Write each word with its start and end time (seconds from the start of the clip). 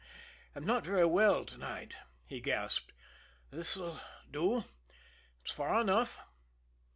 "I'm 0.55 0.63
I'm 0.63 0.65
not 0.65 0.83
very 0.83 1.05
well 1.05 1.45
to 1.45 1.59
night," 1.59 1.95
he 2.25 2.41
gasped. 2.41 2.91
"This 3.51 3.75
will 3.75 3.99
do 4.31 4.65
it's 5.43 5.51
far 5.51 5.79
enough." 5.79 6.23